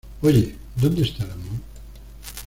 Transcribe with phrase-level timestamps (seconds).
[0.23, 1.53] Oye, ¿dónde está el amor?